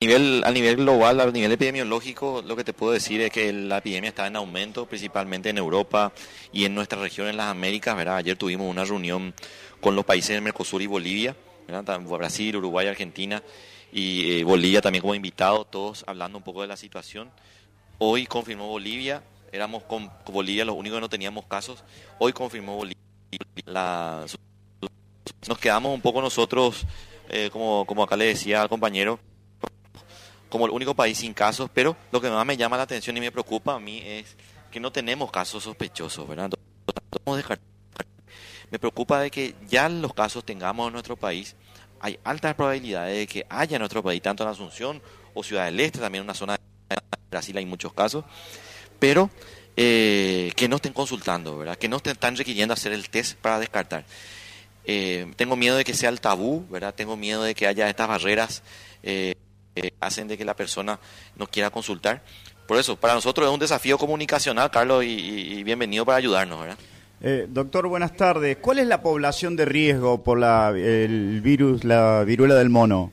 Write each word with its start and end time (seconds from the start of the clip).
nivel, 0.00 0.42
a 0.44 0.50
nivel 0.50 0.76
global, 0.76 1.20
a 1.20 1.30
nivel 1.30 1.52
epidemiológico, 1.52 2.42
lo 2.46 2.56
que 2.56 2.64
te 2.64 2.72
puedo 2.72 2.92
decir 2.92 3.20
es 3.20 3.30
que 3.30 3.52
la 3.52 3.78
epidemia 3.78 4.08
está 4.08 4.26
en 4.26 4.36
aumento, 4.36 4.86
principalmente 4.86 5.50
en 5.50 5.58
Europa 5.58 6.12
y 6.52 6.64
en 6.64 6.74
nuestra 6.74 7.00
región, 7.00 7.28
en 7.28 7.36
las 7.36 7.46
Américas. 7.46 7.96
¿verdad? 7.96 8.16
Ayer 8.16 8.36
tuvimos 8.36 8.70
una 8.70 8.84
reunión 8.84 9.34
con 9.80 9.94
los 9.94 10.04
países 10.04 10.34
de 10.34 10.40
Mercosur 10.40 10.80
y 10.82 10.86
Bolivia. 10.86 11.36
Brasil, 12.08 12.56
Uruguay, 12.56 12.88
Argentina 12.88 13.42
y 13.92 14.40
eh, 14.40 14.44
Bolivia 14.44 14.80
también 14.80 15.02
como 15.02 15.14
invitado, 15.14 15.64
todos 15.64 16.04
hablando 16.06 16.38
un 16.38 16.44
poco 16.44 16.62
de 16.62 16.68
la 16.68 16.76
situación. 16.76 17.30
Hoy 17.98 18.26
confirmó 18.26 18.68
Bolivia, 18.68 19.22
éramos 19.52 19.84
con 19.84 20.10
Bolivia 20.26 20.64
los 20.64 20.74
únicos 20.74 20.96
que 20.96 21.00
no 21.02 21.08
teníamos 21.08 21.44
casos, 21.46 21.84
hoy 22.18 22.32
confirmó 22.32 22.76
Bolivia. 22.76 22.96
La, 23.66 24.24
nos 25.46 25.58
quedamos 25.58 25.94
un 25.94 26.00
poco 26.00 26.20
nosotros, 26.20 26.86
eh, 27.28 27.50
como, 27.52 27.84
como 27.86 28.02
acá 28.02 28.16
le 28.16 28.26
decía 28.26 28.62
al 28.62 28.68
compañero, 28.68 29.20
como 30.50 30.66
el 30.66 30.72
único 30.72 30.94
país 30.94 31.16
sin 31.18 31.32
casos, 31.32 31.70
pero 31.72 31.96
lo 32.12 32.20
que 32.20 32.28
más 32.28 32.44
me 32.44 32.56
llama 32.56 32.76
la 32.76 32.82
atención 32.82 33.16
y 33.16 33.20
me 33.20 33.32
preocupa 33.32 33.74
a 33.74 33.80
mí 33.80 34.02
es 34.04 34.36
que 34.70 34.80
no 34.80 34.92
tenemos 34.92 35.30
casos 35.30 35.64
sospechosos, 35.64 36.28
¿verdad? 36.28 36.50
Me 38.70 38.78
preocupa 38.78 39.20
de 39.20 39.30
que 39.30 39.54
ya 39.66 39.88
los 39.88 40.12
casos 40.12 40.44
tengamos 40.44 40.88
en 40.88 40.92
nuestro 40.92 41.16
país, 41.16 41.56
hay 42.00 42.18
altas 42.24 42.54
probabilidades 42.54 43.16
de 43.16 43.26
que 43.26 43.46
haya 43.48 43.76
en 43.76 43.80
nuestro 43.80 44.02
país, 44.02 44.20
tanto 44.22 44.42
en 44.42 44.50
Asunción 44.50 45.02
o 45.34 45.42
Ciudad 45.42 45.66
del 45.66 45.80
Este, 45.80 45.98
también 45.98 46.24
una 46.24 46.34
zona 46.34 46.56
de 46.88 46.96
Brasil 47.30 47.56
hay 47.56 47.66
muchos 47.66 47.92
casos, 47.92 48.24
pero 48.98 49.30
eh, 49.76 50.52
que 50.56 50.68
no 50.68 50.76
estén 50.76 50.92
consultando, 50.92 51.58
¿verdad? 51.58 51.76
Que 51.76 51.88
no 51.88 51.96
estén 51.96 52.36
requiriendo 52.36 52.74
hacer 52.74 52.92
el 52.92 53.08
test 53.08 53.38
para 53.38 53.58
descartar. 53.58 54.04
Eh, 54.84 55.32
tengo 55.36 55.56
miedo 55.56 55.76
de 55.76 55.84
que 55.84 55.94
sea 55.94 56.08
el 56.08 56.20
tabú, 56.20 56.66
¿verdad? 56.68 56.94
Tengo 56.94 57.16
miedo 57.16 57.42
de 57.42 57.54
que 57.54 57.66
haya 57.66 57.88
estas 57.88 58.08
barreras. 58.08 58.62
Eh, 59.02 59.34
hacen 60.00 60.28
de 60.28 60.36
que 60.36 60.44
la 60.44 60.54
persona 60.54 60.98
no 61.36 61.46
quiera 61.46 61.70
consultar. 61.70 62.22
Por 62.66 62.78
eso, 62.78 62.96
para 62.96 63.14
nosotros 63.14 63.48
es 63.48 63.52
un 63.52 63.58
desafío 63.58 63.98
comunicacional, 63.98 64.70
Carlos, 64.70 65.04
y, 65.04 65.62
bienvenido 65.64 66.04
para 66.06 66.18
ayudarnos, 66.18 66.60
¿verdad? 66.60 66.78
Eh, 67.20 67.46
doctor, 67.48 67.86
buenas 67.88 68.16
tardes. 68.16 68.58
¿Cuál 68.58 68.78
es 68.78 68.86
la 68.86 69.02
población 69.02 69.56
de 69.56 69.64
riesgo 69.64 70.22
por 70.22 70.38
la, 70.38 70.70
el 70.70 71.40
virus, 71.42 71.84
la 71.84 72.24
viruela 72.24 72.54
del 72.54 72.70
mono? 72.70 73.12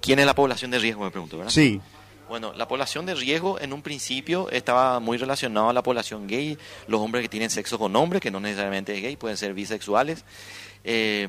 ¿Quién 0.00 0.18
es 0.18 0.26
la 0.26 0.34
población 0.34 0.70
de 0.70 0.78
riesgo, 0.78 1.02
me 1.02 1.10
pregunto, 1.10 1.38
verdad? 1.38 1.50
Sí. 1.50 1.80
Bueno, 2.28 2.52
la 2.52 2.68
población 2.68 3.06
de 3.06 3.14
riesgo 3.14 3.58
en 3.60 3.72
un 3.72 3.82
principio 3.82 4.50
estaba 4.50 5.00
muy 5.00 5.16
relacionada 5.16 5.70
a 5.70 5.72
la 5.72 5.82
población 5.82 6.26
gay, 6.26 6.58
los 6.88 7.00
hombres 7.00 7.22
que 7.22 7.28
tienen 7.28 7.50
sexo 7.50 7.78
con 7.78 7.96
hombres, 7.96 8.20
que 8.20 8.30
no 8.30 8.38
necesariamente 8.38 8.94
es 8.94 9.02
gay, 9.02 9.16
pueden 9.16 9.36
ser 9.36 9.54
bisexuales. 9.54 10.24
Eh, 10.84 11.26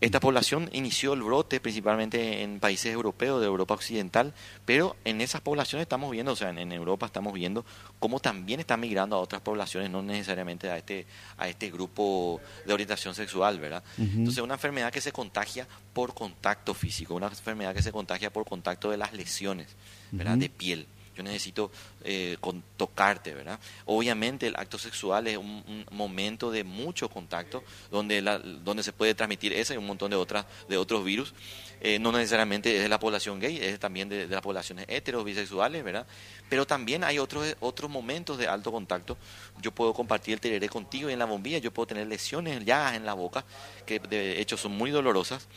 esta 0.00 0.20
población 0.20 0.68
inició 0.72 1.14
el 1.14 1.22
brote 1.22 1.58
principalmente 1.58 2.42
en 2.42 2.60
países 2.60 2.92
europeos, 2.92 3.40
de 3.40 3.46
Europa 3.46 3.74
Occidental, 3.74 4.34
pero 4.64 4.96
en 5.04 5.20
esas 5.20 5.40
poblaciones 5.40 5.84
estamos 5.84 6.10
viendo, 6.10 6.32
o 6.32 6.36
sea, 6.36 6.50
en, 6.50 6.72
Europa 6.72 7.06
estamos 7.06 7.32
viendo 7.32 7.64
cómo 7.98 8.20
también 8.20 8.60
están 8.60 8.80
migrando 8.80 9.16
a 9.16 9.20
otras 9.20 9.40
poblaciones, 9.40 9.90
no 9.90 10.02
necesariamente 10.02 10.70
a 10.70 10.76
este, 10.76 11.06
a 11.38 11.48
este 11.48 11.70
grupo 11.70 12.40
de 12.66 12.74
orientación 12.74 13.14
sexual, 13.14 13.58
¿verdad? 13.58 13.82
Entonces, 13.96 14.42
una 14.42 14.54
enfermedad 14.54 14.92
que 14.92 15.00
se 15.00 15.12
contagia 15.12 15.66
por 15.94 16.12
contacto 16.12 16.74
físico, 16.74 17.14
una 17.14 17.28
enfermedad 17.28 17.74
que 17.74 17.82
se 17.82 17.92
contagia 17.92 18.30
por 18.30 18.44
contacto 18.44 18.90
de 18.90 18.98
las 18.98 19.14
lesiones, 19.14 19.68
¿verdad? 20.12 20.36
De 20.36 20.50
piel 20.50 20.86
yo 21.16 21.22
necesito 21.22 21.70
eh, 22.04 22.36
tocarte, 22.76 23.34
¿verdad? 23.34 23.58
Obviamente 23.86 24.46
el 24.46 24.56
acto 24.56 24.78
sexual 24.78 25.26
es 25.26 25.38
un, 25.38 25.86
momento 25.90 26.50
de 26.50 26.62
mucho 26.62 27.08
contacto 27.08 27.64
donde, 27.90 28.20
donde 28.62 28.82
se 28.82 28.92
puede 28.92 29.14
transmitir 29.14 29.52
ese 29.52 29.74
y 29.74 29.76
un 29.78 29.86
montón 29.86 30.10
de, 30.10 30.16
otras, 30.16 30.44
de 30.68 30.76
otros 30.76 31.04
virus. 31.04 31.32
Eh, 31.80 31.98
no 31.98 32.10
necesariamente 32.10 32.74
es 32.74 32.82
de 32.82 32.88
la 32.88 32.98
población 32.98 33.38
gay, 33.38 33.58
es 33.58 33.78
también 33.78 34.08
de, 34.08 34.26
las 34.26 34.40
poblaciones 34.40 34.86
heteros, 34.88 35.24
bisexuales, 35.24 35.84
¿verdad? 35.84 36.06
Pero 36.48 36.66
también 36.66 37.04
hay 37.04 37.18
otros, 37.18 37.56
otros 37.60 37.90
momentos 37.90 38.38
de 38.38 38.46
alto 38.46 38.72
contacto. 38.72 39.16
Yo 39.60 39.72
puedo 39.72 39.94
compartir 39.94 40.34
el 40.34 40.40
tereré 40.40 40.68
contigo 40.68 41.08
y 41.08 41.12
en 41.12 41.18
la 41.18 41.26
bombilla 41.26 41.58
yo 41.58 41.72
puedo 41.72 41.86
tener 41.86 42.06
lesiones, 42.06 42.64
llagas 42.64 42.94
en 42.94 43.04
la 43.04 43.14
boca, 43.14 43.44
que 43.84 43.98
de 43.98 44.40
hecho 44.40 44.56
son 44.56 44.72
muy 44.72 44.90
dolorosas, 44.90 45.48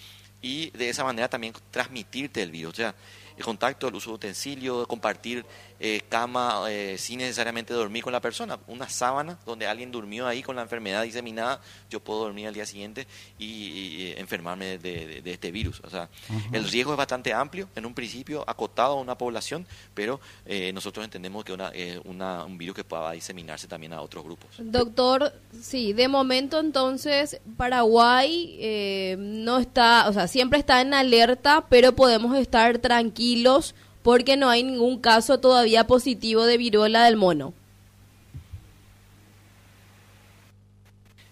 y 0.42 0.70
de 0.72 0.90
esa 0.90 1.04
manera 1.04 1.30
también 1.30 1.54
transmitirte 1.72 2.42
el 2.42 2.52
virus. 2.52 2.74
O 2.74 2.76
sea, 2.76 2.96
el 3.40 3.46
contacto, 3.46 3.88
el 3.88 3.96
uso 3.96 4.12
de 4.12 4.16
utensilios, 4.16 4.86
compartir 4.86 5.46
eh, 5.82 6.02
cama 6.10 6.66
eh, 6.70 6.98
sin 6.98 7.20
necesariamente 7.20 7.74
dormir 7.74 8.04
con 8.04 8.12
la 8.12 8.20
persona. 8.20 8.60
Una 8.68 8.90
sábana 8.90 9.40
donde 9.46 9.66
alguien 9.66 9.92
durmió 9.92 10.28
ahí 10.28 10.44
con 10.44 10.58
la 10.58 10.62
enfermedad 10.62 11.04
diseminada, 11.04 11.62
yo 11.90 12.02
puedo 12.02 12.22
dormir 12.22 12.48
al 12.48 12.54
día 12.54 12.66
siguiente 12.66 13.08
y, 13.38 14.14
enfermarme 14.18 14.78
de, 14.78 15.22
este 15.26 15.52
virus. 15.52 15.82
O 15.84 15.90
sea, 15.90 16.10
el 16.52 16.68
riesgo 16.68 16.92
es 16.92 16.98
bastante 16.98 17.34
amplio, 17.34 17.70
en 17.76 17.86
un 17.86 17.94
principio 17.94 18.44
acotado 18.48 18.94
a 18.94 19.02
una 19.02 19.18
población, 19.18 19.66
pero 19.94 20.20
eh, 20.46 20.74
nosotros 20.74 21.06
entendemos 21.06 21.46
que 21.46 21.58
es 21.74 22.00
una, 22.04 22.44
un 22.44 22.58
virus 22.58 22.76
que 22.76 22.84
pueda 22.84 23.12
diseminarse 23.12 23.68
también 23.68 23.94
a 23.94 24.02
otros 24.02 24.24
grupos. 24.24 24.50
Doctor, 24.58 25.34
sí, 25.62 25.94
de 25.94 26.08
momento 26.08 26.60
entonces 26.60 27.40
Paraguay 27.56 29.16
no 29.18 29.60
está, 29.60 30.10
o 30.10 30.14
sea, 30.14 30.28
siempre 30.28 30.60
está 30.60 30.82
en 30.82 30.94
alerta, 30.94 31.66
pero 31.70 31.96
podemos 31.96 32.38
estar 32.38 32.80
tranquilos 32.80 33.76
porque 34.04 34.38
no 34.38 34.50
hay 34.50 34.64
ningún 34.64 35.00
caso 35.00 35.40
todavía 35.40 35.88
positivo 35.88 36.46
de 36.46 36.58
viruela 36.58 37.04
del 37.04 37.18
mono. 37.18 37.54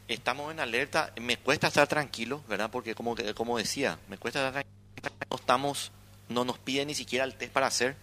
Estamos 0.07 0.51
en 0.51 0.59
alerta, 0.59 1.11
me 1.19 1.37
cuesta 1.37 1.67
estar 1.67 1.87
tranquilo, 1.87 2.41
¿verdad? 2.47 2.69
Porque 2.71 2.95
como, 2.95 3.15
como 3.35 3.57
decía, 3.57 3.99
me 4.07 4.17
cuesta 4.17 4.39
estar 4.39 4.63
tranquilo, 4.63 5.27
no 5.29 5.35
estamos, 5.35 5.91
no 6.29 6.45
nos 6.45 6.59
piden 6.59 6.87
ni 6.87 6.95
siquiera 6.95 7.25
el 7.25 7.35
test 7.35 7.51
para 7.51 7.67
hacer 7.67 7.95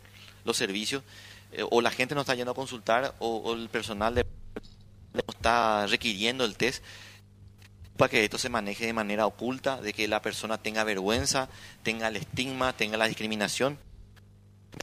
los 0.45 0.57
servicios, 0.57 1.03
eh, 1.53 1.65
o 1.71 1.81
la 1.81 1.91
gente 1.91 2.15
no 2.15 2.21
está 2.21 2.35
yendo 2.35 2.53
a 2.53 2.55
consultar, 2.55 3.15
o, 3.21 3.55
el 3.55 3.71
personal 3.71 4.15
de, 4.15 4.27
está 5.29 5.87
requiriendo 5.87 6.45
el 6.45 6.57
test 6.57 6.85
para 7.97 8.11
que 8.11 8.25
esto 8.25 8.37
se 8.37 8.51
maneje 8.51 8.85
de 8.85 8.93
manera 8.93 9.25
oculta, 9.25 9.81
de 9.81 9.95
que 9.95 10.07
la 10.07 10.21
persona 10.21 10.59
tenga 10.59 10.85
vergüenza, 10.85 11.49
tenga 11.83 12.09
el 12.09 12.17
estigma, 12.17 12.75
tenga 12.75 12.99
la 12.99 13.07
discriminación 13.07 13.79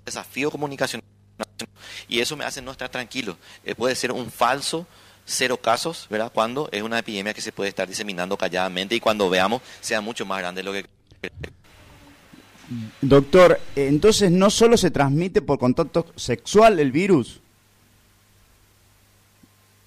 desafío 0.05 0.51
comunicacional 0.51 1.03
y 2.07 2.19
eso 2.19 2.35
me 2.35 2.45
hace 2.45 2.61
no 2.61 2.71
estar 2.71 2.89
tranquilo. 2.89 3.37
Eh, 3.63 3.75
puede 3.75 3.95
ser 3.95 4.11
un 4.11 4.29
falso 4.29 4.85
cero 5.25 5.57
casos, 5.57 6.07
¿verdad? 6.09 6.31
Cuando 6.33 6.67
es 6.71 6.81
una 6.81 6.99
epidemia 6.99 7.33
que 7.33 7.41
se 7.41 7.51
puede 7.51 7.69
estar 7.69 7.87
diseminando 7.87 8.37
calladamente 8.37 8.95
y 8.95 8.99
cuando 8.99 9.29
veamos 9.29 9.61
sea 9.79 10.01
mucho 10.01 10.25
más 10.25 10.39
grande 10.39 10.63
lo 10.63 10.73
que... 10.73 10.85
Doctor, 13.01 13.59
entonces 13.75 14.31
no 14.31 14.49
solo 14.49 14.77
se 14.77 14.91
transmite 14.91 15.41
por 15.41 15.59
contacto 15.59 16.05
sexual 16.15 16.79
el 16.79 16.91
virus 16.91 17.41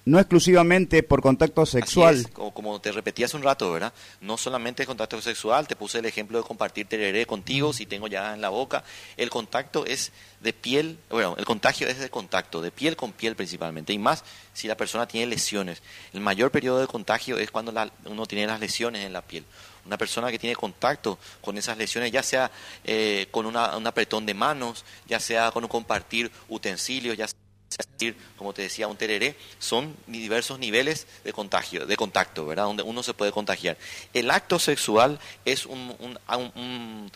no 0.05 0.19
exclusivamente 0.19 1.01
por 1.01 1.21
contacto 1.21 1.65
sexual. 1.65 2.29
como, 2.31 2.79
te 2.79 2.91
repetí 2.91 3.23
hace 3.23 3.35
un 3.35 3.43
rato, 3.43 3.71
¿verdad? 3.71 3.91
No 4.21 4.37
solamente 4.37 4.85
contacto 4.85 5.19
sexual, 5.19 5.67
te 5.67 5.75
puse 5.75 5.99
el 5.99 6.05
ejemplo 6.05 6.37
de 6.37 6.43
compartir 6.43 6.87
tereré 6.87 7.25
contigo, 7.25 7.73
si 7.73 7.87
tengo 7.87 8.07
ya 8.07 8.35
en 8.35 8.41
la 8.41 8.49
boca. 8.49 8.83
El 9.17 9.31
contacto 9.31 9.85
es 9.85 10.11
de 10.41 10.53
piel, 10.53 10.99
bueno, 11.09 11.35
el 11.37 11.45
contagio 11.45 11.87
es 11.87 11.99
de 11.99 12.09
contacto, 12.09 12.61
de 12.61 12.69
piel 12.69 12.95
con 12.95 13.13
piel 13.13 13.35
principalmente, 13.35 13.93
y 13.93 13.97
más 13.97 14.23
si 14.53 14.67
la 14.67 14.77
persona 14.77 15.07
tiene 15.07 15.25
lesiones. 15.25 15.81
El 16.13 16.21
mayor 16.21 16.51
periodo 16.51 16.79
de 16.79 16.87
contagio 16.87 17.39
es 17.39 17.49
cuando 17.49 17.73
uno 18.05 18.25
tiene 18.27 18.45
las 18.45 18.59
lesiones 18.59 19.03
en 19.05 19.13
la 19.13 19.23
piel. 19.23 19.43
Una 19.87 19.97
persona 19.97 20.31
que 20.31 20.39
tiene 20.39 20.55
contacto 20.55 21.17
con 21.41 21.57
esas 21.57 21.77
lesiones, 21.77 22.11
ya 22.11 22.23
sea 22.23 22.51
eh, 22.83 23.27
con 23.31 23.45
una, 23.45 23.75
un 23.75 23.85
apretón 23.85 24.25
de 24.25 24.33
manos, 24.33 24.85
ya 25.07 25.19
sea 25.19 25.51
con 25.51 25.63
un 25.63 25.69
compartir 25.69 26.31
utensilios, 26.47 27.17
ya 27.17 27.27
sea 27.27 27.44
decir, 27.69 28.15
como 28.37 28.53
te 28.53 28.61
decía, 28.61 28.87
un 28.87 28.97
tereré, 28.97 29.35
son 29.59 29.95
diversos 30.07 30.59
niveles 30.59 31.07
de 31.23 31.33
contagio, 31.33 31.85
de 31.85 31.97
contacto, 31.97 32.45
¿verdad? 32.45 32.65
Donde 32.65 32.83
uno 32.83 33.03
se 33.03 33.13
puede 33.13 33.31
contagiar. 33.31 33.77
El 34.13 34.31
acto 34.31 34.59
sexual 34.59 35.19
es 35.45 35.65
una 35.65 37.09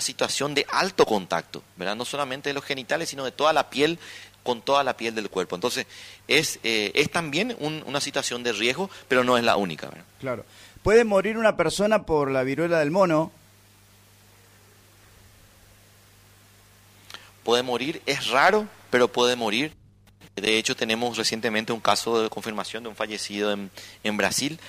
situación 0.00 0.54
de 0.54 0.66
alto 0.70 1.06
contacto, 1.06 1.62
¿verdad? 1.76 1.96
No 1.96 2.04
solamente 2.04 2.50
de 2.50 2.54
los 2.54 2.64
genitales, 2.64 3.08
sino 3.08 3.24
de 3.24 3.32
toda 3.32 3.52
la 3.52 3.70
piel 3.70 3.98
con 4.42 4.62
toda 4.62 4.84
la 4.84 4.96
piel 4.96 5.14
del 5.14 5.28
cuerpo. 5.28 5.56
Entonces, 5.56 5.86
es, 6.28 6.60
eh, 6.62 6.92
es 6.94 7.10
también 7.10 7.56
una 7.60 8.00
situación 8.00 8.44
de 8.44 8.52
riesgo, 8.52 8.90
pero 9.08 9.24
no 9.24 9.36
es 9.36 9.44
la 9.44 9.56
única. 9.56 9.90
Claro. 10.20 10.44
¿Puede 10.82 11.04
morir 11.04 11.36
una 11.36 11.56
persona 11.56 12.04
por 12.04 12.30
la 12.30 12.44
viruela 12.44 12.78
del 12.78 12.92
mono? 12.92 13.32
Puede 17.42 17.64
morir, 17.64 18.02
es 18.06 18.28
raro, 18.28 18.68
pero 18.90 19.08
puede 19.08 19.34
morir. 19.34 19.72
De 20.36 20.58
hecho, 20.58 20.76
tenemos 20.76 21.16
recientemente 21.16 21.72
un 21.72 21.80
caso 21.80 22.22
de 22.22 22.28
confirmación 22.28 22.82
de 22.82 22.90
un 22.90 22.94
fallecido 22.94 23.52
en, 23.52 24.16
Brasil. 24.16 24.60